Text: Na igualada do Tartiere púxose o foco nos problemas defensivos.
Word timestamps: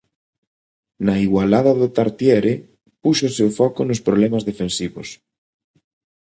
Na 1.05 1.15
igualada 1.25 1.71
do 1.81 1.87
Tartiere 1.97 2.53
púxose 3.03 3.41
o 3.49 3.55
foco 3.59 3.81
nos 3.85 4.03
problemas 4.07 4.45
defensivos. 4.49 5.09